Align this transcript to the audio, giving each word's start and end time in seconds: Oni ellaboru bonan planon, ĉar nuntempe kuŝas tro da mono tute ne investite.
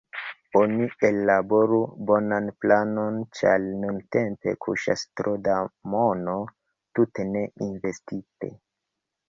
Oni 0.59 0.85
ellaboru 1.09 1.77
bonan 2.11 2.47
planon, 2.65 3.19
ĉar 3.41 3.67
nuntempe 3.83 4.55
kuŝas 4.67 5.05
tro 5.21 5.37
da 5.51 5.61
mono 5.97 6.37
tute 6.65 7.31
ne 7.37 7.47
investite. 7.71 8.55